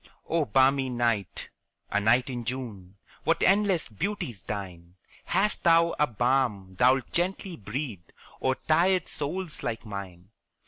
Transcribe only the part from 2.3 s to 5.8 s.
June What endless beauties thine! Hast